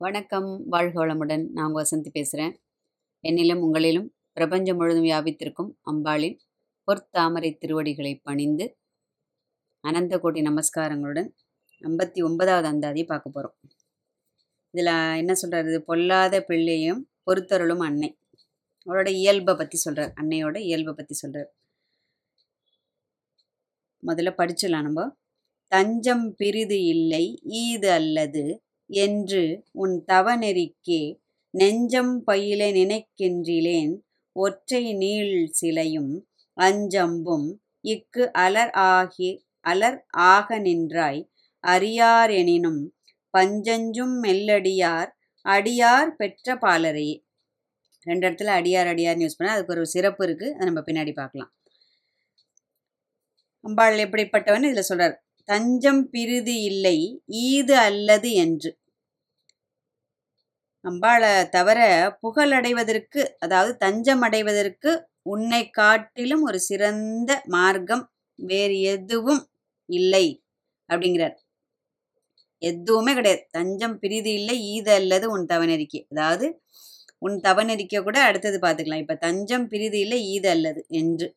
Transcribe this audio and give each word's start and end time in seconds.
வணக்கம் 0.00 0.64
வாழ்க 0.68 1.06
வளமுடன் 1.06 1.48
நான் 1.52 1.74
வசந்தி 1.74 2.10
பேசுகிறேன். 2.12 2.60
என்னிலும் 3.22 3.60
உங்களிலும் 3.60 4.08
பிரபஞ்சம் 4.32 4.76
முழுதும் 4.76 5.04
வியாபித்திருக்கும் 5.04 5.76
அம்பாளின் 5.90 6.38
பொற்தாமரை 6.86 7.58
திருவடிகளை 7.58 8.16
பணிந்து 8.16 8.76
அனந்த 9.80 10.18
கோடி 10.18 10.42
நமஸ்காரங்களுடன் 10.42 11.28
ஐம்பத்தி 11.82 12.24
ஒன்பதாவது 12.24 12.68
அந்தாதி 12.68 13.04
பார்க்க 13.04 13.30
போகிறோம். 13.30 13.56
இதில் 14.70 15.16
என்ன 15.16 15.32
சொல்கிறாரு? 15.42 15.78
பொல்லாத 15.78 16.42
பிள்ளையும் 16.42 17.10
பொறுத்தருளும் 17.26 17.82
அன்னை. 17.82 18.18
அவரோட 18.86 19.08
இயல்பை 19.08 19.54
பற்றி 19.54 19.76
சொல்கிறார். 19.76 20.12
அன்னையோட 20.20 20.56
இயல்பை 20.58 20.94
பற்றி 20.96 21.14
சொல்கிறார். 21.14 21.54
முதல்ல 24.06 24.34
படிச்சிடலாம் 24.36 24.82
நம்ம. 24.82 25.16
தஞ்சம் 25.68 26.34
பிரிது 26.34 26.84
இல்லை 26.84 27.42
ஈது 27.44 27.86
அல்லது 27.86 28.63
என்று 28.90 29.42
உன் 29.74 29.96
தவநெறிக்கே 30.12 31.02
நெஞ்சம் 31.54 32.14
பயில 32.24 32.60
நினைக்கின்றிலேன் 32.72 33.92
ஒற்றை 34.36 34.84
நீள் 34.94 35.36
சிலையும் 35.52 36.12
அஞ்சம்பும் 36.56 37.48
இக்கு 37.84 38.24
அலர் 38.44 38.72
ஆகி 38.92 39.30
அலர் 39.64 39.98
ஆக 40.32 40.58
நின்றாய். 40.58 41.20
அறியாரெனினும் 41.64 42.82
பஞ்சஞ்சும் 43.34 44.16
மெல்லடியார் 44.24 45.10
அடியார் 45.46 46.10
பெற்ற 46.16 46.56
பாலரையே 46.56 47.16
ரெண்டு 48.06 48.24
இடத்துல 48.28 48.52
அடியார் 48.58 48.90
அடியார்னு 48.92 49.24
யூஸ் 49.26 49.38
பண்ணால் 49.38 49.56
அதுக்கு 49.56 49.74
ஒரு 49.76 49.84
சிறப்பு 49.94 50.22
இருக்குது 50.26 50.54
அதை 50.54 50.66
நம்ம 50.70 50.82
பின்னாடி 50.88 51.12
பார்க்கலாம். 51.14 51.50
அம்பாள் 53.64 54.02
எப்படிப்பட்டவன் 54.04 54.66
இதில் 54.70 54.88
சொல்கிறார் 54.90 55.14
தஞ்சம் 55.48 56.02
பிரிது 56.12 56.54
இல்லை 56.70 56.96
ஈது 57.46 57.74
அல்லது 57.86 58.30
என்று. 58.44 58.70
அம்பாளை 60.84 61.30
தவிர 61.54 61.78
புகழடைவதற்கு 62.22 63.20
அதாவது 63.44 63.72
தஞ்சம் 63.76 64.22
அடைவதற்கு 64.26 64.90
உன்னை 65.32 65.62
காட்டிலும் 65.78 66.42
ஒரு 66.48 66.58
சிறந்த 66.68 67.30
மார்க்கம் 67.54 68.04
வேறு 68.38 68.76
எதுவும் 68.94 69.42
இல்லை 69.88 70.26
அப்படிங்கிறார். 70.88 71.36
எதுவுமே 72.62 73.12
கிடையாது. 73.18 73.42
தஞ்சம் 73.56 73.96
பிரிது 74.02 74.30
இல்லை 74.38 74.56
ஈது 74.74 74.92
அல்லது 75.00 75.26
உன் 75.34 75.46
தவநெறிக்கை. 75.52 76.00
அதாவது 76.12 76.46
உன் 77.22 77.36
தவநெறிக்கை 77.46 78.00
கூட 78.02 78.18
அடுத்தது 78.28 78.58
பார்த்துக்கலாம். 78.64 79.04
இப்போ 79.04 79.16
தஞ்சம் 79.26 79.66
பிரிது 79.72 79.98
இல்லை 80.04 80.20
ஈது 80.34 80.48
அல்லது 80.56 80.80
என்று. 81.02 81.28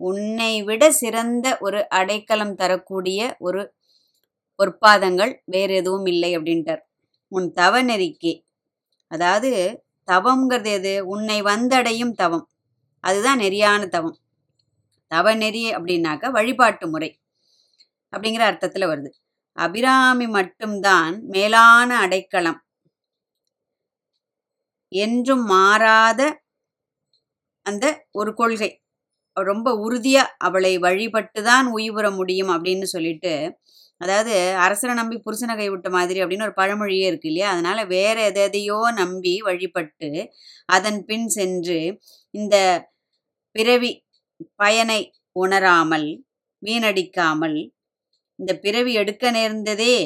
உன்னை 0.00 0.62
விட 0.62 0.92
சிறந்த 0.92 1.58
ஒரு 1.60 1.88
அடைக்கலம் 1.88 2.54
தரக்கூடிய 2.54 3.36
ஒரு 3.38 3.74
பொற்பாதங்கள் 4.58 5.34
வேறு 5.44 5.74
எதுவும் 5.74 6.06
இல்லை 6.06 6.38
அப்படின்ட்டார். 6.38 6.82
உன் 7.28 7.52
தவ 7.52 7.82
நெறிக்கு 7.82 8.32
அதாவது 9.08 9.50
தவம்ங்கிறது 10.08 10.70
எது? 10.72 11.06
உன்னை 11.06 11.42
வந்தடையும் 11.42 12.12
தவம். 12.12 12.46
அதுதான் 13.00 13.40
நெறியான 13.40 13.88
தவம். 13.88 14.18
தவநெறி 15.10 15.64
அப்படின்னாக்கா 15.76 16.30
வழிபாட்டு 16.30 16.88
முறை 16.88 17.10
அப்படிங்கிற 18.12 18.40
அர்த்தத்தில் 18.40 18.88
வருது. 18.88 19.10
அபிராமி 19.58 20.26
மட்டும்தான் 20.28 21.14
மேலான 21.26 21.98
அடைக்கலம் 21.98 22.60
என்றும் 24.92 25.44
மாறாத 25.44 26.20
அந்த 27.66 27.86
ஒரு 28.10 28.34
கொள்கை. 28.34 28.79
ரொம்ப 29.44 29.68
உறுதியாக 29.76 30.32
அவளை 30.38 30.72
வழிபட்டு 30.78 31.40
தான் 31.42 31.66
உயிர்புற 31.72 32.06
முடியும் 32.16 32.52
அப்படின்னு 32.56 32.86
சொல்லிட்டு 32.86 33.32
அதாவது 34.00 34.34
அரசரை 34.56 34.94
நம்பி 34.94 35.16
புருஷனை 35.16 35.54
கைவிட்ட 35.56 35.88
மாதிரி 35.90 36.18
அப்படின்னு 36.22 36.42
ஒரு 36.42 36.54
பழமொழியே 36.56 37.06
இருக்கு 37.06 37.28
இல்லையா? 37.28 37.48
அதனால 37.50 37.78
வேற 37.86 38.16
எதையோ 38.26 38.78
நம்பி 38.92 39.34
வழிபட்டு 39.40 40.10
அதன் 40.68 41.00
பின் 41.04 41.28
சென்று 41.28 41.80
இந்த 42.34 42.56
பிறவி 43.56 43.90
பயனை 44.56 45.00
உணராமல் 45.36 46.08
வீணடிக்காமல் 46.62 47.58
இந்த 48.38 48.52
பிறவி 48.54 48.92
எடுக்க 48.92 49.30
நேர்ந்ததே 49.30 49.96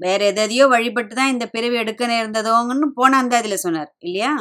வேற 0.00 0.20
எதையோ 0.26 0.64
வழிபட்டு 0.66 1.14
தான் 1.14 1.28
இந்த 1.28 1.46
பிறவி 1.46 1.76
எடுக்க 1.76 2.06
நேர்ந்ததோங்கன்னு 2.06 2.88
போன 2.94 3.16
அந்த 3.16 3.34
அதில் 3.36 3.56
சொன்னார் 3.56 3.90
இல்லையா? 3.98 4.32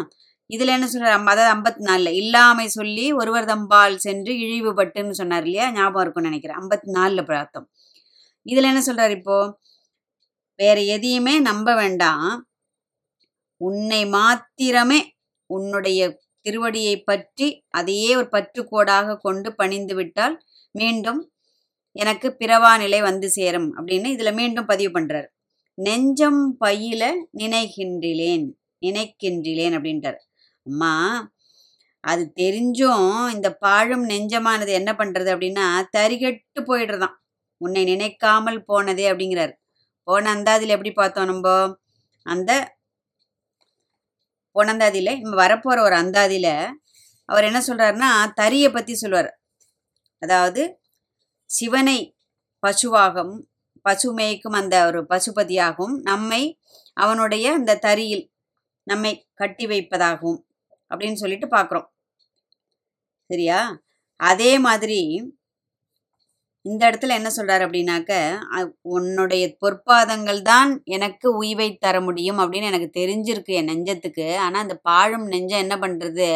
இதுல 0.50 0.74
என்ன 0.76 0.88
சொல்றாரு 0.88 1.16
அதாவது 1.26 1.50
ஐம்பத்தி 1.54 1.82
நாலுல 1.88 2.12
இல்லாமை 2.14 2.68
சொல்லி 2.70 3.06
ஒருவர் 3.14 3.46
தம்பால் 3.46 3.96
சென்று 3.98 4.34
இழிவுபட்டுன்னு 4.36 5.12
சொன்னார் 5.12 5.46
இல்லையா? 5.46 5.72
ஞாபகம் 5.72 6.04
இருக்கும்னு 6.04 6.30
நினைக்கிறேன். 6.30 6.60
ஐம்பத்தி 6.60 6.88
நாலுல 6.98 7.24
பிரார்த்தம் 7.24 7.66
இதுல 8.46 8.70
என்ன 8.72 8.82
சொல்றாரு 8.86 9.10
இப்போ? 9.10 9.38
வேற 10.60 10.78
எதையுமே 10.96 11.34
நம்ப 11.40 11.70
வேண்டாம். 11.76 12.28
உன்னை 13.62 14.02
மாத்திரமே 14.08 15.00
உன்னுடைய 15.50 16.02
திருவடியை 16.46 16.96
பற்றி 17.04 17.48
அதையே 17.70 18.12
ஒரு 18.16 18.28
பற்றுக்கோடாக 18.32 19.18
கொண்டு 19.18 19.50
பணிந்து 19.56 19.96
விட்டால் 19.96 20.36
மீண்டும் 20.76 21.22
எனக்கு 21.96 22.28
பிறவா 22.40 22.72
நிலை 22.78 23.00
வந்து 23.02 23.28
சேரும் 23.30 23.70
அப்படின்னு 23.78 24.08
இதுல 24.16 24.32
மீண்டும் 24.34 24.66
பதிவு 24.66 24.92
பண்றாரு. 25.00 25.28
நெஞ்சம் 25.78 26.42
பயில 26.58 27.04
நினைக்கின்றிலேன் 27.38 28.46
நினைக்கின்றிலேன் 28.82 29.76
அப்படின்றார் 29.78 30.20
அம்மா 30.68 30.94
அது 32.04 32.24
தெரிஞ்சும் 32.36 33.08
இந்த 33.36 33.48
பாழும் 33.56 34.04
நெஞ்சமானது 34.10 34.72
என்ன 34.72 34.92
பண்றது 34.94 35.30
அப்படின்னா 35.34 35.66
தரிகட்டு 35.98 36.62
போயிடுறதான் 36.66 37.16
உன்னை 37.62 37.84
நினைக்காமல் 37.84 38.60
போனதே 38.66 39.06
அப்படிங்கிறார். 39.12 39.54
போன 40.08 40.30
அந்தாதியில் 40.36 40.76
எப்படி 40.76 40.92
பார்த்தோம் 40.94 41.26
நம்ம? 41.26 41.48
அந்த 42.26 42.52
போன 44.56 44.72
அந்தாதியில் 44.74 45.20
நம்ம 45.22 45.36
வரப்போகிற 45.44 45.80
ஒரு 45.82 45.96
அந்தாதியில் 45.96 46.54
அவர் 47.30 47.48
என்ன 47.50 47.60
சொல்கிறாருன்னா 47.68 48.10
தரியை 48.34 48.70
பற்றி 48.72 48.94
சொல்லுவார். 48.96 49.30
அதாவது 50.22 50.62
சிவனை 51.50 52.00
பசுவாகவும் 52.64 53.36
பசு 53.86 54.10
மேய்க்கும் 54.14 54.58
அந்த 54.60 54.76
ஒரு 54.88 55.00
பசுபதியாகவும் 55.10 55.96
நம்மை 56.02 56.42
அவனுடைய 56.98 57.46
அந்த 57.54 57.80
தரியில் 57.80 58.26
நம்மை 58.88 59.12
கட்டி 59.34 59.66
வைப்பதாகவும் 59.68 60.40
அப்படின்னு 60.92 61.14
சொல்லிட்டு 61.14 61.48
பார்க்குறோம் 61.48 61.88
சரியா? 63.30 63.60
அதே 64.20 64.60
மாதிரி 64.60 65.00
இந்த 66.68 66.82
இடத்துல 66.90 67.18
என்ன 67.20 67.30
சொல்றாரு 67.36 67.64
அப்படின்னாக்க 67.66 68.14
உன்னுடைய 68.92 69.44
பொற்பாதங்கள் 69.62 70.42
தான் 70.44 70.72
எனக்கு 70.90 71.28
உய்வை 71.38 71.70
தர 71.78 71.96
முடியும் 72.02 72.42
அப்படின்னு 72.44 72.72
எனக்கு 72.72 72.90
தெரிஞ்சிருக்கு 73.00 73.54
என் 73.60 73.72
நெஞ்சத்துக்கு. 73.72 74.28
ஆனால் 74.46 74.64
அந்த 74.66 74.76
பாழும் 74.90 75.28
நெஞ்சம் 75.28 75.64
என்ன 75.66 75.78
பண்ணுறது 75.78 76.30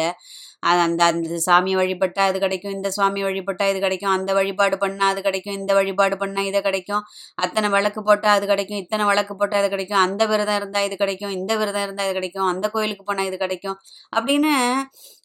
அது 0.62 0.80
அந்த 0.80 1.02
அந்த 1.04 1.38
சாமி 1.46 1.72
வழிபட்டால் 1.74 2.28
அது 2.30 2.38
கிடைக்கும் 2.38 2.74
இந்த 2.74 2.88
சுவாமி 2.90 3.20
வழிபட்டால் 3.22 3.70
இது 3.70 3.80
கிடைக்கும் 3.80 4.12
அந்த 4.12 4.30
வழிபாடு 4.32 4.76
பண்ணால் 4.82 5.10
அது 5.12 5.20
கிடைக்கும் 5.22 5.56
இந்த 5.56 5.72
வழிபாடு 5.74 6.16
பண்ணால் 6.16 6.48
இது 6.50 6.60
கிடைக்கும் 6.62 7.02
அத்தனை 7.38 7.68
விளக்கு 7.68 8.00
போட்டால் 8.02 8.36
அது 8.36 8.46
கிடைக்கும் 8.46 8.80
இத்தனை 8.82 9.06
விளக்கு 9.06 9.34
போட்டால் 9.34 9.62
அது 9.62 9.70
கிடைக்கும் 9.74 10.02
அந்த 10.04 10.22
விரதம் 10.26 10.58
இருந்தால் 10.60 10.86
இது 10.88 10.96
கிடைக்கும் 10.96 11.34
இந்த 11.38 11.52
விரதம் 11.56 11.84
இருந்தால் 11.86 12.08
இது 12.08 12.16
கிடைக்கும் 12.20 12.48
அந்த 12.52 12.68
கோயிலுக்கு 12.74 13.06
போனால் 13.10 13.30
இது 13.30 13.38
கிடைக்கும் 13.38 13.76
அப்படின்னு 14.12 14.52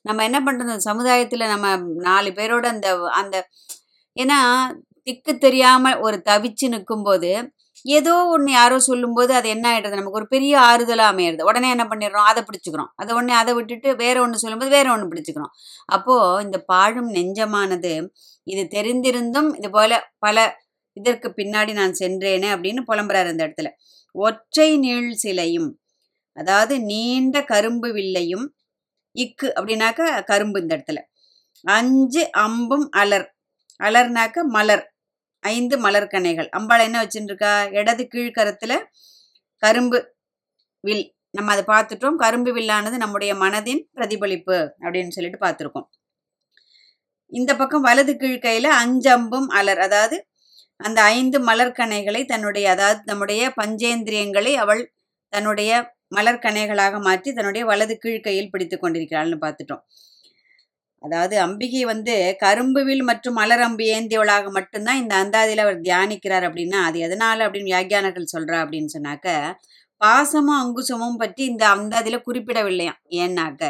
நம்ம 0.06 0.23
என்ன 0.23 0.41
பண்ணுறது 0.47 0.88
சமுதாயத்தில் 0.90 1.51
நம்ம 1.53 1.75
நாலு 2.07 2.31
பேரோட 2.31 2.67
அந்த 2.67 2.90
அந்த 3.22 3.38
ஏன்னா 4.17 4.40
திக்கு 5.07 5.34
தெரியாமல் 5.38 6.00
ஒரு 6.00 6.18
தவிச்சு 6.29 6.68
நிற்கும்போது 6.68 7.31
ஏதோ 7.85 8.13
ஒன்று 8.25 8.51
யாரோ 8.51 8.78
சொல்லும்போது 8.79 9.31
அது 9.34 9.47
என்ன 9.50 9.66
ஆகிடுறது 9.72 9.97
நமக்கு 10.00 10.19
ஒரு 10.19 10.28
பெரிய 10.28 10.53
ஆறுதலாக 10.59 11.12
அமையிறது. 11.13 11.41
உடனே 11.41 11.68
என்ன 11.69 11.84
பண்ணிடுறோம்? 11.84 12.28
அதை 12.31 12.41
பிடிச்சிக்கிறோம். 12.44 12.90
அதை 12.95 13.12
உடனே 13.16 13.34
அதை 13.34 13.53
விட்டுட்டு 13.53 13.96
வேற 13.96 14.16
ஒன்று 14.22 14.38
சொல்லும்போது 14.38 14.72
வேற 14.72 14.88
ஒன்று 14.91 15.07
பிடிச்சிக்கிறோம். 15.07 15.53
அப்போது 15.88 16.44
இந்த 16.46 16.57
பாழும் 16.66 17.09
நெஞ்சமானது 17.13 17.94
இது 18.47 18.63
தெரிந்திருந்தும் 18.75 19.50
இது 19.57 19.69
போல 19.69 19.91
பல 20.19 20.38
இதற்கு 20.97 21.29
பின்னாடி 21.38 21.72
நான் 21.73 21.96
சென்றேனே 22.00 22.50
அப்படின்னு 22.56 22.81
புலம்புறாரு 22.91 23.29
இந்த 23.29 23.44
இடத்துல. 23.47 23.69
ஒற்றை 24.16 24.69
நீள் 24.78 25.12
சிலையும் 25.16 25.70
அதாவது 26.37 26.76
நீண்ட 26.81 27.37
கரும்பு 27.43 27.90
வில்லையும் 27.93 28.46
இக்கு 29.16 29.47
அப்படின்னாக்க 29.58 30.23
கரும்பு 30.23 30.58
இந்த 30.61 30.72
இடத்துல. 30.78 30.99
அஞ்சு 31.66 32.23
அம்பும் 32.37 32.87
அலர். 32.97 33.28
அலர்னாக்க 33.79 34.43
மலர். 34.47 34.84
ஐந்து 35.49 35.76
மலர்கனைகள் 35.85 36.49
அம்பாள் 36.58 36.85
என்ன 36.88 36.97
வச்சுருக்கா 37.03 37.52
இடது 37.79 38.03
கீழ்கரத்தில் 38.14 38.78
கரும்பு 39.64 39.99
வில். 40.84 41.05
நம்ம 41.34 41.52
அதை 41.55 41.64
பார்த்துட்டோம் 41.72 42.17
கரும்பு 42.23 42.52
வில்லானது 42.58 42.97
நம்முடைய 43.03 43.32
மனதின் 43.44 43.82
பிரதிபலிப்பு 43.97 44.58
அப்படின்னு 44.84 45.16
சொல்லிட்டு 45.17 45.40
பார்த்துருக்கோம் 45.46 45.88
இந்த 47.32 47.52
பக்கம் 47.55 47.85
வலது 47.88 48.14
கீழ்கையில் 48.22 48.70
அஞ்சம்பும் 48.82 49.47
அலர். 49.59 49.82
அதாவது 49.88 50.17
அந்த 50.79 50.99
ஐந்து 51.16 51.38
மலர்கனைகளை 51.50 52.22
தன்னுடைய 52.32 52.66
அதாவது 52.76 53.02
நம்முடைய 53.11 53.43
பஞ்சேந்திரியங்களை 53.59 54.53
அவள் 54.64 54.82
தன்னுடைய 55.34 55.72
மலர்கனைகளாக 56.17 57.00
மாற்றி 57.08 57.29
தன்னுடைய 57.38 57.64
வலது 57.72 57.96
கீழ்கையில் 58.03 58.52
பிடித்து 58.53 58.78
கொண்டிருக்கிறாள்னு 58.78 59.38
பார்த்துட்டோம் 59.46 59.84
அதாவது 61.03 61.35
அம்பிகை 61.40 61.82
வந்து 61.85 62.14
கரும்புவில் 62.41 63.03
மற்றும் 63.03 63.38
மலரம்பு 63.40 63.84
ஏந்தியவளாக 63.96 64.49
மட்டும்தான் 64.49 64.97
இந்த 64.97 65.14
அந்தாதியில் 65.16 65.64
அவர் 65.64 65.78
தியானிக்கிறார் 65.82 66.46
அப்படின்னா 66.47 66.79
அது 66.82 66.99
எதனால் 66.99 67.44
அப்படின்னு 67.46 67.72
வியாக்கியானர்கள் 67.72 68.34
சொல்கிறா 68.35 68.58
அப்படின்னு 68.64 68.96
சொன்னாக்க 68.96 69.28
பாசமும் 70.02 70.59
அங்குசமும் 70.59 71.17
பற்றி 71.17 71.44
இந்த 71.46 71.64
அந்தாதியில் 71.67 72.26
குறிப்பிடவில்லையாம் 72.26 72.99
ஏன்னாக்க 73.17 73.64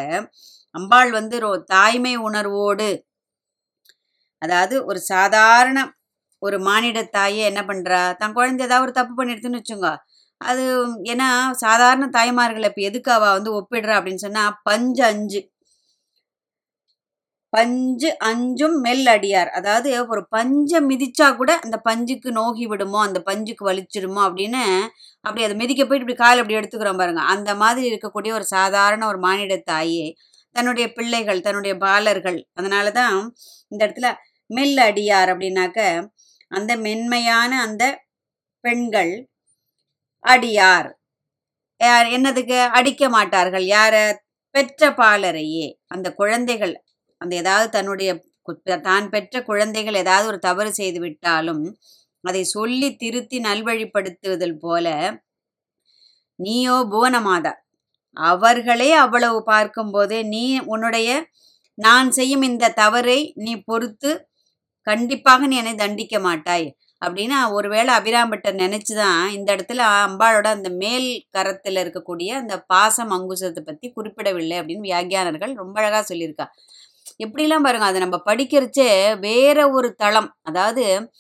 அம்பாள் 0.75 1.12
வந்து 1.12 1.35
ரோ 1.39 1.51
தாய்மை 1.65 2.13
உணர்வோடு 2.19 2.89
அதாவது 4.41 4.85
ஒரு 4.85 5.00
சாதாரண 5.06 5.77
ஒரு 6.41 6.57
மானிட 6.59 7.00
தாயே 7.09 7.44
என்ன 7.51 7.62
பண்ணுறா 7.63 8.01
தன் 8.18 8.33
குழந்தை 8.33 8.63
ஏதாவது 8.65 8.85
ஒரு 8.85 8.94
தப்பு 8.94 9.13
பண்ணிடுதுன்னு 9.15 9.59
வச்சுங்க 9.62 9.89
அது 10.41 10.63
ஏன்னா 11.03 11.27
சாதாரண 11.57 12.06
தாய்மார்களை 12.09 12.68
இப்போ 12.68 12.81
எதுக்கு 12.81 13.12
வந்து 13.19 13.51
ஒப்பிடுறா 13.59 13.94
அப்படின்னு 13.97 14.25
சொன்னால் 14.25 14.57
பஞ்சு 14.63 15.03
அஞ்சு. 15.03 15.39
பஞ்சு 17.53 18.09
அஞ்சும் 18.29 18.75
மெல்லடியார். 18.85 19.49
அதாவது 19.59 19.89
ஒரு 20.13 20.21
பஞ்சை 20.35 20.79
மிதிச்சா 20.89 21.27
கூட 21.39 21.51
அந்த 21.65 21.77
பஞ்சுக்கு 21.88 22.29
நோகி 22.39 22.65
விடுமோ 22.71 22.99
அந்த 23.07 23.19
பஞ்சுக்கு 23.29 23.63
வலிச்சிடுமோ 23.69 24.21
அப்படின்னு 24.27 24.63
அப்படி 25.25 25.45
அதை 25.47 25.55
மிதிக்க 25.61 25.81
போயிட்டு 25.83 26.05
இப்படி 26.05 26.17
கால் 26.23 26.41
அப்படி 26.41 26.57
எடுத்துக்கிறோம் 26.59 27.01
பாருங்க. 27.01 27.23
அந்த 27.35 27.51
மாதிரி 27.63 27.85
இருக்கக்கூடிய 27.91 28.33
ஒரு 28.39 28.45
சாதாரண 28.55 29.03
ஒரு 29.11 29.19
மானிட 29.27 29.55
தாயே 29.71 30.07
தன்னுடைய 30.55 30.85
பிள்ளைகள் 30.97 31.45
தன்னுடைய 31.47 31.73
பாலர்கள் 31.85 32.39
அதனால 32.53 32.88
தான் 32.99 33.17
இந்த 33.71 33.81
இடத்துல 33.85 34.09
மெல் 34.49 34.79
அடியார் 34.88 35.31
அப்படின்னாக்க 35.33 35.79
அந்த 36.51 36.71
மென்மையான 36.85 37.51
அந்த 37.67 37.83
பெண்கள் 38.63 39.13
அடியார். 40.23 40.89
யார் 41.81 42.07
என்னதுக்கு? 42.17 42.57
அடிக்க 42.77 43.03
மாட்டார்கள். 43.09 43.65
யார? 43.75 43.95
பெற்ற 44.55 44.89
பாலரையே. 44.99 45.67
அந்த 45.88 46.07
குழந்தைகள் 46.19 46.73
அந்த 47.21 47.35
ஏதாவது 47.35 47.69
தன்னுடைய 47.69 48.11
தான் 48.81 49.07
பெற்ற 49.09 49.43
குழந்தைகள் 49.43 49.95
ஏதாவது 49.95 50.27
ஒரு 50.27 50.39
தவறு 50.39 50.71
செய்து 50.73 50.99
விட்டாலும் 50.99 51.63
அதை 52.23 52.43
சொல்லி 52.43 52.89
திருத்தி 52.95 53.37
நல்வழிப்படுத்துவதில் 53.39 54.59
போல 54.59 54.87
நீயோ 56.39 56.75
புவனமாதா. 56.91 57.53
அவர்களே 58.17 58.89
அவ்வளவு 58.93 59.39
பார்க்கும்போது 59.43 60.17
நீ 60.25 60.43
உன்னுடைய 60.65 61.09
நான் 61.77 62.09
செய்யும் 62.11 62.41
இந்த 62.41 62.73
தவறை 62.73 63.19
நீ 63.35 63.53
பொறுத்து 63.61 64.11
கண்டிப்பாக 64.87 65.47
நீ 65.47 65.55
என்னை 65.57 65.75
தண்டிக்க 65.75 66.19
மாட்டாய் 66.19 66.67
அப்படின்னு 67.01 67.37
ஒருவேளை 67.51 67.91
அபிராம்பட்டர் 67.93 68.55
நினைச்சுதான் 68.55 69.19
இந்த 69.27 69.55
இடத்துல 69.55 69.81
அம்பாளோட 70.05 70.47
அந்த 70.47 70.69
மேல் 70.69 71.07
கரத்துல 71.37 71.83
இருக்கக்கூடிய 71.83 72.29
அந்த 72.33 72.55
பாசம் 72.63 73.11
அங்குசத்தை 73.11 73.61
பத்தி 73.65 73.91
குறிப்பிடவில்லை 73.91 74.59
அப்படின்னு 74.59 74.87
வியாகியானர்கள் 74.89 75.53
ரொம்ப 75.53 75.75
அழகா 75.81 76.01
சொல்லியிருக்கா. 76.09 76.47
எப்படிலாம் 77.23 77.63
பாருங்க 77.63 77.85
அதை 77.85 77.99
நம்ம 77.99 78.21
படிக்கிறச்சே 78.25 79.19
வேற 79.19 79.69
ஒரு 79.69 79.95
தளம். 79.95 80.35
அதாவது 80.41 81.11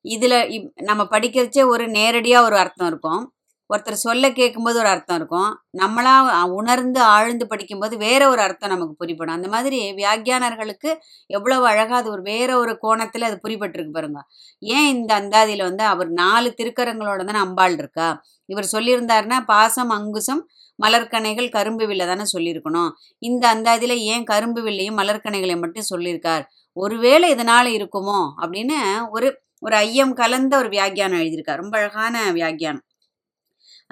இதில் 0.00 0.30
இப்- 0.30 0.82
நம்ம 0.82 1.02
படிக்கிறச்சே 1.02 1.66
ஒரு 1.66 1.88
நேரடியாக 1.88 2.44
ஒரு 2.44 2.56
அர்த்தம் 2.56 2.86
இருக்கும். 2.86 3.32
ஒருத்தர் 3.74 4.04
சொல்ல 4.06 4.32
கேட்கும்போது 4.32 4.78
ஒரு 4.78 4.88
அர்த்தம் 4.88 5.16
இருக்கும். 5.16 5.50
நம்மளாக 5.78 6.50
உணர்ந்து 6.50 7.00
ஆழ்ந்து 7.00 7.46
படிக்கும்போது 7.46 7.96
வேற 7.96 8.28
ஒரு 8.28 8.40
அர்த்தம் 8.40 8.70
நமக்கு 8.70 8.94
புரிப்படும் 8.94 9.34
அந்த 9.34 9.48
மாதிரி 9.48 9.92
வியாக்கியானர்களுக்கு 9.92 10.90
எவ்வளவு 11.26 11.66
அழகா 11.66 11.96
அது 11.96 12.10
ஒரு 12.10 12.22
வேற 12.22 12.58
ஒரு 12.58 12.78
கோணத்தில் 12.78 13.22
அது 13.22 13.40
புரிபட்டிருக்கு 13.48 13.90
பாருங்க. 13.90 14.20
ஏன் 14.58 14.88
இந்த 14.94 15.20
அந்தாதியில் 15.20 15.62
வந்து 15.62 15.84
அவர் 15.84 16.10
நாலு 16.10 16.54
திருக்கரங்களோட 16.62 17.24
தானே 17.24 17.38
அம்பாள் 17.38 17.72
இருக்கா? 17.72 18.22
இவர் 18.44 18.68
சொல்லியிருந்தாருன்னா 18.72 19.40
பாசம் 19.46 19.88
அங்குசம் 19.88 20.48
மலர்கனைகள் 20.82 21.50
கரும்பு 21.50 21.86
வில்லை 21.86 22.06
தானே 22.06 22.22
சொல்லியிருக்கணும். 22.36 22.90
இந்த 23.18 23.54
அந்தாதியில் 23.54 23.96
ஏன் 23.96 24.24
கரும்பு 24.24 24.62
வில்லையும் 24.62 24.98
மலர்கனைகளையும் 24.98 25.60
மட்டும் 25.60 25.90
சொல்லியிருக்கார்? 25.94 26.42
ஒருவேளை 26.72 27.30
இதனால் 27.30 27.66
இருக்குமோ? 27.66 28.20
அப்படின்னு 28.42 28.78
ஒரு 29.10 29.40
ஒரு 29.60 29.76
ஐயம் 29.76 30.14
கலந்த 30.14 30.56
ஒரு 30.56 30.68
வியாக்கியானம் 30.68 31.20
எழுதியிருக்கார். 31.20 31.56
ரொம்ப 31.56 31.78
அழகான 31.78 32.32
வியாக்கியானம். 32.32 32.82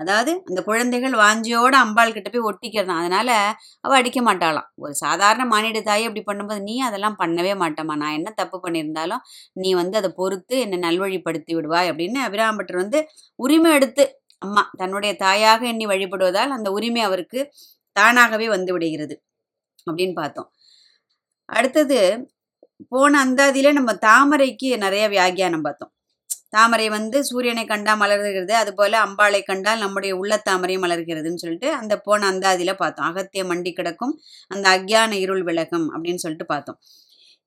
அதாவது 0.00 0.32
அந்த 0.48 0.60
குழந்தைகள் 0.62 1.14
வாஞ்சியோட 1.20 1.74
அம்பாள் 1.84 2.14
கிட்ட 2.16 2.28
போய் 2.30 2.46
ஒட்டிக்கிறதான் 2.48 3.00
அதனால 3.02 3.30
அவ 3.84 3.96
அடிக்க 3.96 4.20
மாட்டாளாம். 4.22 4.68
ஒரு 4.76 4.94
சாதாரண 5.02 5.44
மானிட 5.46 5.80
தாய் 5.82 6.06
அப்படி 6.08 6.22
பண்ணும்போது 6.26 6.62
நீ 6.62 6.76
அதெல்லாம் 6.80 7.18
பண்ணவே 7.18 7.52
மாட்டேம்மா. 7.62 7.96
நான் 8.02 8.16
என்ன 8.18 8.30
தப்பு 8.36 8.58
பண்ணியிருந்தாலும் 8.64 9.22
நீ 9.56 9.72
வந்து 9.74 9.98
அதை 10.00 10.10
பொறுத்து 10.16 10.56
என்னை 10.60 10.78
நல்வழிப்படுத்தி 10.86 11.54
விடுவாய் 11.58 11.90
அப்படின்னு 11.92 12.20
அபிராம்பட்டர் 12.28 12.82
வந்து 12.82 13.00
உரிமை 13.38 13.72
எடுத்து 13.72 14.04
அம்மா 14.42 14.62
தன்னுடைய 14.76 15.12
தாயாக 15.16 15.62
எண்ணி 15.66 15.86
வழிபடுவதால் 15.86 16.54
அந்த 16.58 16.68
உரிமை 16.70 17.02
அவருக்கு 17.02 17.40
தானாகவே 17.96 18.46
வந்து 18.48 18.72
விடுகிறது 18.72 19.14
அப்படின்னு 19.86 20.14
பார்த்தோம். 20.14 20.48
அடுத்தது 21.48 21.98
போன 22.92 23.12
அந்தாதியில 23.24 23.72
நம்ம 23.72 23.92
தாமரைக்கு 24.06 24.68
நிறைய 24.78 25.04
வியாக்கியானம் 25.08 25.62
பார்த்தோம். 25.62 25.92
தாமரை 26.52 26.86
வந்து 26.88 27.18
சூரியனை 27.24 27.64
கண்டா 27.64 27.92
மலர்கிறது 28.00 28.52
அதுபோல 28.52 28.94
அம்பாளை 29.06 29.40
கண்டால் 29.42 29.78
நம்முடைய 29.78 30.12
உள்ள 30.16 30.36
தாமரை 30.48 30.76
மலர்கிறதுன்னு 30.78 31.42
சொல்லிட்டு 31.44 31.68
அந்த 31.74 31.94
போன 31.98 32.26
அந்தாதியில் 32.30 32.80
பார்த்தோம். 32.82 33.06
அகத்திய 33.10 33.44
மண்டி 33.44 33.72
கிடக்கும் 33.72 34.14
அந்த 34.48 34.66
அக்ஞான 34.76 35.12
இருள் 35.24 35.42
விளக்கம் 35.42 35.86
அப்படின்னு 35.94 36.22
சொல்லிட்டு 36.24 36.46
பார்த்தோம். 36.46 36.78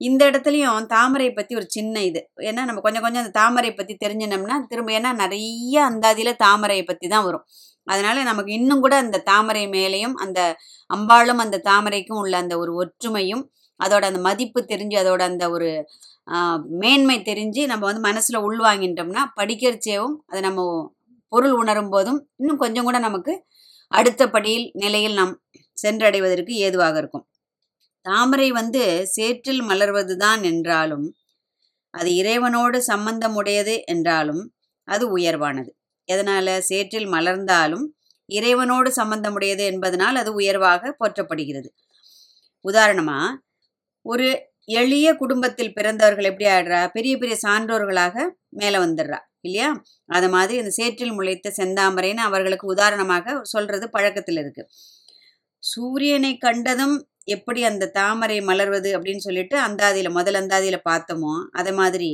இந்த 0.02 0.22
இடத்துலையும் 0.30 0.88
தாமரை 0.88 1.28
பத்தி 1.34 1.54
ஒரு 1.56 1.68
சின்ன 1.70 1.96
இது. 2.04 2.22
ஏன்னா 2.50 2.62
நம்ம 2.70 2.82
கொஞ்சம் 2.82 3.02
கொஞ்சம் 3.02 3.24
அந்த 3.24 3.34
தாமரை 3.40 3.72
பத்தி 3.74 3.94
தெரிஞ்சினோம்னா 4.06 4.58
திரும்ப 4.72 4.92
ஏன்னா 5.00 5.12
நிறைய 5.16 5.76
அந்தாதியில 5.92 6.32
தாமரையை 6.46 6.84
பத்தி 6.86 7.08
தான் 7.08 7.26
வரும். 7.26 7.46
அதனால 7.88 8.18
நமக்கு 8.24 8.52
இன்னும் 8.54 8.80
கூட 8.80 8.96
அந்த 8.96 9.18
தாமரை 9.32 9.64
மேலேயும் 9.68 10.16
அந்த 10.26 10.40
அம்பாளும் 10.90 11.42
அந்த 11.46 11.62
தாமரைக்கும் 11.70 12.22
உள்ள 12.24 12.36
அந்த 12.38 12.56
ஒரு 12.58 12.74
ஒற்றுமையும் 12.84 13.44
அதோட 13.80 14.04
அந்த 14.06 14.20
மதிப்பு 14.20 14.60
தெரிஞ்சு 14.64 14.96
அதோட 15.02 15.22
அந்த 15.32 15.46
ஒரு 15.50 15.70
மேன்மை 16.84 17.18
தெரிஞ்சு 17.22 17.62
நம்ம 17.68 17.84
வந்து 17.86 18.04
மனசில் 18.08 18.46
உள்வாங்கிட்டோம்னா 18.48 19.24
படிக்கிறச்சேவும் 19.40 20.16
அதை 20.30 20.42
நம்ம 20.42 20.62
பொருள் 21.32 21.56
உணரும் 21.62 21.90
போதும் 21.90 22.20
இன்னும் 22.40 22.62
கொஞ்சம் 22.64 22.88
கூட 22.88 22.98
நமக்கு 23.00 23.34
அடுத்த 23.92 24.24
படியில் 24.30 24.68
நிலையில் 24.76 25.18
நாம் 25.20 25.34
சென்றடைவதற்கு 25.78 26.54
ஏதுவாக 26.66 26.96
இருக்கும். 26.98 27.26
தாமரை 28.06 28.48
வந்து 28.52 28.84
சேற்றில் 29.16 29.62
மலர்வதுதான் 29.64 30.42
என்றாலும் 30.44 31.06
அது 31.94 32.10
இறைவனோடு 32.22 32.78
சம்பந்தமுடையது 32.88 33.76
என்றாலும் 33.86 34.44
அது 34.88 35.06
உயர்வானது. 35.18 35.72
எதனால? 36.10 36.48
சேற்றில் 36.70 37.10
மலர்ந்தாலும் 37.16 37.86
இறைவனோடு 38.30 38.90
சம்பந்தமுடையது 38.96 39.64
என்பதனால் 39.72 40.18
அது 40.22 40.32
உயர்வாக 40.34 40.92
போற்றப்படுகிறது. 41.02 41.70
உதாரணமாக 42.66 43.28
ஒரு 44.06 44.28
எளிய 44.66 45.08
குடும்பத்தில் 45.16 45.74
பிறந்தவர்கள் 45.74 46.24
எப்படி 46.24 46.50
ஆடுறா 46.50 46.88
பெரிய 46.92 47.18
பெரிய 47.18 47.36
சான்றோர்களாக 47.46 48.16
மேலே 48.50 48.78
வந்துடுறா 48.78 49.20
இல்லையா? 49.42 49.70
அது 50.06 50.30
மாதிரி 50.30 50.58
இந்த 50.60 50.70
சேற்றில் 50.70 51.14
முளைத்த 51.14 51.52
செந்தாமரைன்னு 51.58 52.22
அவர்களுக்கு 52.22 52.68
உதாரணமாக 52.68 53.42
சொல்றது 53.44 53.90
பழக்கத்தில் 53.90 54.38
இருக்கு. 54.38 54.64
சூரியனை 55.64 56.38
கண்டதும் 56.38 56.96
எப்படி 57.26 57.64
அந்த 57.64 57.86
தாமரை 57.88 58.42
மலர்வது 58.42 58.90
அப்படின்னு 58.96 59.18
சொல்லிட்டு 59.18 59.58
அந்தாதியில 59.60 60.10
முதல் 60.10 60.34
அந்தாதியில 60.34 60.78
பார்த்தோமோ 60.90 61.34
அதை 61.52 61.74
மாதிரி 61.74 62.10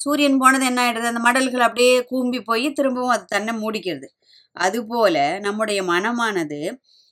சூரியன் 0.00 0.38
போனது 0.38 0.64
என்ன 0.64 0.80
ஆயிடுறது 0.84 1.12
அந்த 1.12 1.22
மடல்கள் 1.28 1.60
அப்படியே 1.60 1.94
கூம்பி 2.04 2.40
போய் 2.42 2.66
திரும்பவும் 2.72 3.08
அது 3.08 3.24
தன்னை 3.24 3.54
மூடிக்கிறது. 3.54 4.08
அதுபோல 4.56 5.16
நம்முடைய 5.40 5.82
மனமானது 5.82 6.60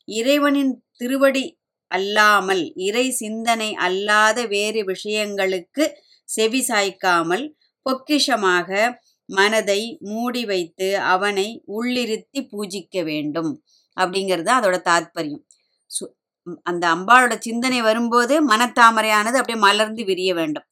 இறைவனின் 0.09 0.73
திருவடி 0.97 1.45
அல்லாமல் 1.89 2.73
இறை 2.75 3.11
சிந்தனை 3.11 3.75
அல்லாத 3.75 4.47
வேறு 4.47 4.85
விஷயங்களுக்கு 4.85 5.89
செவி 6.25 6.65
சாய்க்காமல் 6.69 7.55
பொக்கிஷமாக 7.83 8.95
மனதை 9.27 9.99
மூடி 10.01 10.45
வைத்து 10.45 10.99
அவனை 10.99 11.63
உள்ளிருத்தி 11.69 12.49
பூஜிக்க 12.53 13.05
வேண்டும். 13.05 13.65
அப்படிங்கிறது 14.01 14.43
தான் 14.43 14.63
அதோட 14.63 14.67
தாத்பரியம். 14.67 15.45
சு- 15.87 16.15
அந்த 16.63 16.95
அம்பாளோட 16.95 17.39
சிந்தனை 17.39 17.81
வரும்போது 17.81 18.49
மனத்தாமரையானது 18.49 19.37
அப்படியே 19.37 19.59
மலர்ந்து 19.59 20.05
விரிய 20.05 20.35
வேண்டும். 20.35 20.65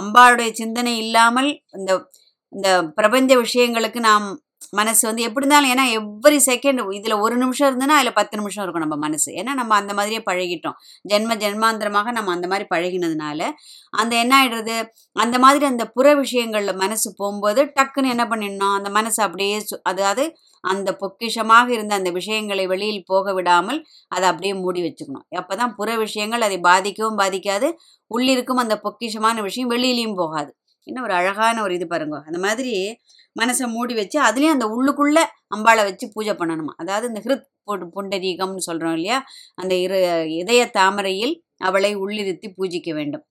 அம்பாளுடைய 0.00 0.52
சிந்தனை 0.52 0.98
இல்லாமல் 0.98 1.62
இந்த 1.72 2.10
இந்த 2.48 2.82
பிரபஞ்ச 2.84 3.36
விஷயங்களுக்கு 3.36 3.98
நாம் 3.98 4.42
மனசு 4.70 5.06
வந்து 5.06 5.22
எப்படி 5.22 5.46
இருந்தாலும் 5.46 5.70
ஏன்னா 5.70 5.90
எவ்ரி 5.90 6.40
செகண்ட் 6.46 6.94
இதில் 6.94 7.12
ஒரு 7.12 7.36
நிமிஷம் 7.36 7.68
இருந்ததுன்னா 7.68 7.88
அதில் 7.88 8.12
பத்து 8.12 8.36
நிமிஷம் 8.36 8.62
இருக்கும் 8.62 8.88
நம்ம 8.88 8.96
மனசு. 8.96 9.32
ஏன்னா 9.32 9.54
நம்ம 9.54 9.74
அந்த 9.74 9.94
மாதிரியே 9.94 10.22
பழகிட்டோம். 10.30 10.72
ஜென்ம 11.08 11.36
ஜென்மாந்திரமாக 11.36 12.10
நம்ம 12.10 12.32
அந்த 12.32 12.46
மாதிரி 12.46 12.66
பழகினதுனால 12.74 13.50
அந்த 13.90 14.16
என்ன 14.16 14.44
ஆகிடுறது 14.44 14.86
அந்த 15.12 15.38
மாதிரி 15.38 15.64
அந்த 15.64 15.86
புற 15.86 16.14
விஷயங்களில் 16.14 16.74
மனசு 16.74 17.14
போகும்போது 17.16 17.64
டக்குன்னு 17.64 18.08
என்ன 18.08 18.24
பண்ணிடணும்? 18.24 18.74
அந்த 18.74 18.90
மனசு 18.90 19.22
அப்படியே 19.22 19.58
சு- 19.58 19.80
அதாவது 19.82 20.36
அந்த 20.60 20.96
பொக்கிஷமாக 21.00 21.68
இருந்த 21.68 21.94
அந்த 21.94 22.10
விஷயங்களை 22.10 22.66
வெளியில் 22.66 23.02
போக 23.06 23.32
விடாமல் 23.32 23.86
அதை 24.08 24.28
அப்படியே 24.28 24.54
மூடி 24.54 24.82
வச்சுக்கணும். 24.82 25.40
அப்பதான் 25.40 25.72
புற 25.76 25.96
விஷயங்கள் 25.96 26.40
அதை 26.40 26.58
பாதிக்கவும் 26.60 27.18
பாதிக்காது. 27.18 27.72
உள்ளிருக்கும் 28.14 28.56
அந்த 28.56 28.80
பொக்கிஷமான 28.82 29.42
விஷயம் 29.42 29.70
வெளியிலையும் 29.70 30.16
போகாது. 30.16 30.56
என்ன 30.82 31.02
ஒரு 31.02 31.12
அழகான 31.12 31.62
ஒரு 31.62 31.74
இது 31.74 31.86
பாருங்க. 31.86 32.22
அந்த 32.26 32.38
மாதிரி 32.38 32.98
மனசை 33.40 33.68
மூடி 33.68 33.94
வச்சு 33.94 34.20
அதுலேயும் 34.20 34.48
அந்த 34.48 34.66
உள்ளுக்குள்ளே 34.66 35.24
அம்பாளை 35.56 35.76
வச்சு 35.76 36.10
பூஜை 36.12 36.34
பண்ணணுமா? 36.34 36.74
அதாவது 36.76 37.06
இந்த 37.06 37.20
ஹிருத் 37.20 37.68
புண்டு- 37.70 37.88
புண்டரீகம்னு 37.94 38.56
சொல்கிறோம் 38.56 38.92
இல்லையா? 38.92 39.24
அந்த 39.54 39.74
இரு 39.74 40.26
இதய 40.30 40.66
தாமரையில் 40.66 41.44
அவளை 41.56 41.96
உள்ளிருத்தி 41.96 42.52
பூஜிக்க 42.56 42.94
வேண்டும். 42.94 43.24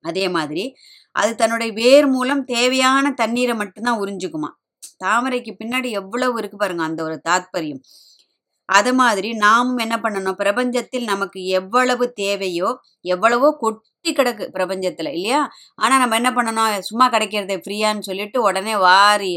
அதே 0.00 0.28
மாதிரி 0.28 0.74
அது 1.12 1.34
தன்னுடைய 1.34 1.72
வேர் 1.72 2.06
மூலம் 2.06 2.44
தேவையான 2.44 3.12
தண்ணீரை 3.12 3.54
மட்டும்தான் 3.54 3.98
உறிஞ்சுக்குமா? 3.98 4.48
தாமரைக்கு 5.04 5.56
பின்னாடி 5.64 5.90
எவ்வளவு 5.90 6.38
இருக்கு 6.38 6.56
பாருங்க 6.56 6.82
அந்த 6.82 7.04
ஒரு 7.04 7.22
தாத்பரியம். 7.28 7.80
அது 8.68 8.90
மாதிரி 8.94 9.28
நாமும் 9.34 9.80
என்ன 9.84 9.96
பண்ணணும்? 9.96 10.38
பிரபஞ்சத்தில் 10.42 11.04
நமக்கு 11.04 11.40
எவ்வளவு 11.58 12.04
தேவையோ 12.12 12.68
எவ்வளவோ 13.14 13.48
கொட்டி 13.60 14.10
கிடக்கு 14.18 14.44
பிரபஞ்சத்துல 14.56 15.12
இல்லையா? 15.18 15.40
ஆனா 15.74 15.94
நம்ம 15.98 16.16
என்ன 16.16 16.30
பண்ணணும்? 16.30 16.80
சும்மா 16.88 17.06
கிடைக்கிறத 17.10 17.56
ஃப்ரீயான்னு 17.64 18.06
சொல்லிட்டு 18.08 18.38
உடனே 18.42 18.74
வாரி 18.86 19.30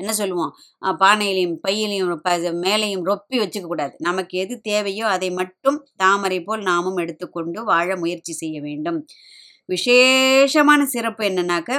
என்ன 0.00 0.12
சொல்லுவோம்? 0.20 0.52
பானையிலையும் 1.02 1.56
பையிலையும் 1.66 2.60
மேலையும் 2.66 3.06
ரொப்பி 3.10 3.36
வச்சுக்க 3.42 3.66
கூடாது. 3.66 3.94
நமக்கு 3.98 4.38
எது 4.38 4.56
தேவையோ 4.60 5.06
அதை 5.06 5.30
மட்டும் 5.30 5.78
தாமரை 5.96 6.40
போல் 6.42 6.62
நாமும் 6.62 6.96
எடுத்துக்கொண்டு 6.96 7.64
வாழ 7.64 7.96
முயற்சி 7.96 8.32
செய்ய 8.32 8.58
வேண்டும். 8.60 9.00
விசேஷமான 9.68 10.80
சிறப்பு 10.86 11.22
என்னன்னாக்க 11.24 11.72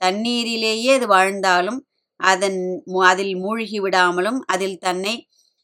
தண்ணீரிலேயே 0.00 0.92
அது 0.98 1.06
வாழ்ந்தாலும் 1.06 1.78
அதன் 2.20 2.58
அதில் 3.10 3.34
மூழ்கி 3.36 3.78
விடாமலும் 3.80 4.38
அதில் 4.46 4.78
தன்னை 4.78 5.14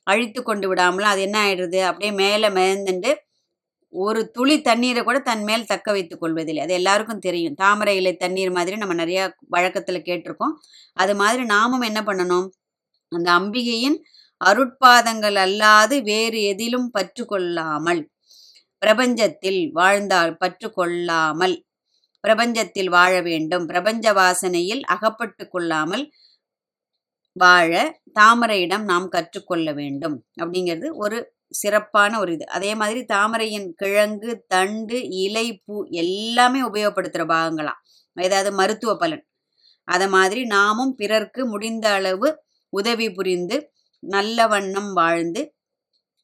அழித்து 0.06 0.40
கொண்டு 0.42 0.66
விடாமலும் 0.70 1.12
அது 1.12 1.20
என்ன 1.20 1.36
ஆயிடுறது 1.46 1.80
அப்படியே 1.88 2.12
மேலே 2.22 2.48
மேந்துண்டு 2.58 3.12
ஒரு 3.94 4.20
துளி 4.30 4.56
தண்ணீரை 4.60 5.02
கூட 5.04 5.18
தன் 5.20 5.44
மேல் 5.44 5.68
தக்க 5.70 5.92
வைத்துக் 5.92 6.20
கொள்வதில்லை. 6.20 6.62
அது 6.64 6.74
எல்லாருக்கும் 6.74 7.18
தெரியும். 7.18 7.54
தாமரை 7.54 7.94
இலை 7.96 8.12
தண்ணீர் 8.16 8.52
மாதிரி 8.52 8.76
நம்ம 8.76 8.94
நிறைய 8.94 9.20
வழக்கத்துல 9.56 9.98
கேட்டிருக்கோம். 10.08 10.54
அது 10.96 11.14
மாதிரி 11.14 11.42
நாமும் 11.44 11.80
என்ன 11.80 12.00
பண்ணணும்? 12.00 12.48
அந்த 13.12 13.28
அம்பிகையின் 13.38 13.98
அருட்பாதங்கள் 14.40 15.36
அல்லாது 15.44 15.96
வேறு 16.02 16.38
எதிலும் 16.42 16.88
பற்று 16.90 17.24
கொள்ளாமல் 17.26 18.02
பிரபஞ்சத்தில் 18.82 19.60
வாழ்ந்தால் 19.72 20.32
பற்று 20.36 20.68
கொள்ளாமல் 20.72 21.56
பிரபஞ்சத்தில் 22.24 22.90
வாழ 22.96 23.12
வேண்டும். 23.20 23.64
பிரபஞ்ச 23.66 24.06
வாசனையில் 24.12 24.82
அகப்பட்டு 24.94 25.44
கொள்ளாமல் 25.48 26.04
வாழ 27.36 27.72
தாமரையிடம் 28.20 28.84
நாம் 28.84 29.08
கற்றுக்கொள்ள 29.08 29.68
வேண்டும். 29.72 30.16
அப்படிங்கிறது 30.40 30.88
ஒரு 30.96 31.18
சிறப்பான 31.52 32.12
ஒரு 32.18 32.30
இது. 32.32 32.44
அதே 32.48 32.70
மாதிரி 32.74 33.00
தாமரையின் 33.14 33.68
கிழங்கு 33.74 34.30
தண்டு 34.48 34.98
இலை 35.24 35.46
பூ 35.64 35.74
எல்லாமே 36.04 36.60
உபயோகப்படுத்துகிற 36.62 37.24
பாகங்களாம். 37.34 37.80
ஏதாவது 38.16 38.50
மருத்துவ 38.52 38.92
பலன். 38.96 39.24
அதை 39.88 40.06
மாதிரி 40.08 40.42
நாமும் 40.46 40.94
பிறர்க்கு 40.94 41.42
முடிந்த 41.46 41.86
அளவு 41.90 42.28
உதவி 42.72 43.08
புரிந்து 43.10 43.56
நல்ல 44.02 44.46
வண்ணம் 44.46 44.92
வாழ்ந்து 44.92 45.42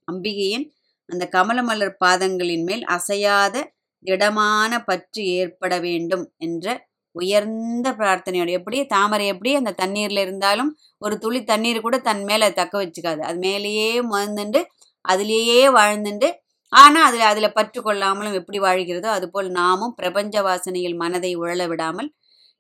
அம்பிகையின் 0.09 0.66
அந்த 1.09 1.25
கமலமலர் 1.33 1.95
பாதங்களின் 2.04 2.64
மேல் 2.64 2.85
அசையாத 2.97 3.57
திடமான 4.04 4.73
பற்று 4.85 5.23
ஏற்பட 5.37 5.75
வேண்டும் 5.78 6.25
என்ற 6.38 6.66
உயர்ந்த 7.14 7.88
பிரார்த்தனையோட 7.99 8.50
எப்படி 8.59 8.78
தாமரை 8.87 9.26
எப்படி 9.33 9.50
அந்த 9.54 9.75
தண்ணீர்ல 9.83 10.23
இருந்தாலும் 10.26 10.71
ஒரு 11.02 11.14
துளி 11.19 11.40
தண்ணீர் 11.45 11.81
கூட 11.81 11.97
தன் 12.09 12.23
மேல 12.25 12.50
தக்க 12.52 12.75
வச்சுக்காது. 12.83 13.21
அது 13.28 13.38
மேலேயே 13.38 13.88
மறந்துண்டு 14.12 14.61
அதிலேயே 15.04 15.61
வாழ்ந்துண்டு. 15.78 16.28
ஆனா 16.73 17.00
அதுல 17.09 17.25
அதுல 17.26 17.47
பற்று 17.52 17.81
கொள்ளாமலும் 17.83 18.37
எப்படி 18.40 18.59
வாழ்கிறதோ 18.61 19.09
அதுபோல் 19.11 19.49
நாமும் 19.59 19.95
பிரபஞ்ச 19.95 20.37
வாசனையில் 20.42 20.97
மனதை 20.97 21.33
உழல 21.37 21.62
விடாமல் 21.73 22.09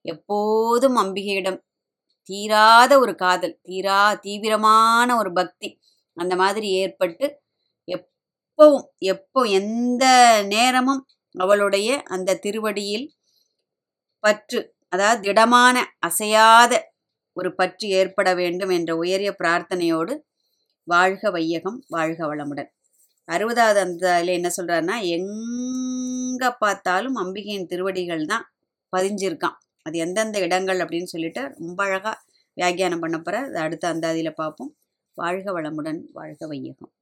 எப்போதும் 0.04 0.96
அம்பிகையிடம் 1.02 1.58
தீராத 2.30 2.92
ஒரு 2.98 3.14
காதல் 3.16 3.56
தீரா 3.62 4.00
தீவிரமான 4.24 5.08
ஒரு 5.16 5.30
பக்தி 5.32 5.70
அந்த 6.16 6.34
மாதிரி 6.36 6.68
ஏற்பட்டு 6.82 7.26
எப்பவும் 7.88 8.84
எப்போ 9.12 9.40
எந்த 9.60 10.04
நேரமும் 10.48 11.02
அவளுடைய 11.34 11.88
அந்த 12.14 12.38
திருவடியில் 12.44 13.06
பற்று 14.24 14.60
அதாவது 14.88 15.20
திடமான 15.22 15.76
அசையாத 16.00 16.72
ஒரு 17.36 17.50
பற்று 17.54 17.86
ஏற்பட 18.00 18.30
வேண்டும் 18.34 18.72
என்ற 18.78 18.90
உயரிய 18.96 19.30
பிரார்த்தனையோடு 19.40 20.14
வாழ்க 20.88 21.30
வையகம் 21.30 21.78
வாழ்க 21.88 22.20
வளமுடன். 22.26 22.70
அறுபதாவது 23.28 23.80
அந்த 23.86 24.06
என்ன 24.38 24.48
சொல்றாருன்னா 24.56 24.96
எங்க 25.18 26.44
பார்த்தாலும் 26.62 27.16
அம்பிகையின் 27.16 27.70
திருவடிகள் 27.72 28.24
தான் 28.26 28.46
பதிஞ்சிருக்கான் 28.92 29.56
அது 29.86 29.96
எந்தெந்த 29.98 30.38
இடங்கள்? 30.40 30.80
அப்படின்னு 30.84 31.12
சொல்லிட்டு 31.14 31.42
ரொம்ப 31.56 31.80
அழகா 31.88 32.12
வியாக்கியானம் 32.56 33.02
பண்ண 33.04 33.18
போற 33.20 33.36
அடுத்த 33.64 33.84
அந்தாதியில 33.94 34.32
பார்ப்போம். 34.34 34.72
வாழ்க 35.18 35.46
வளமுடன் 35.52 36.00
வாழ்க 36.12 36.42
வையகம். 36.46 36.92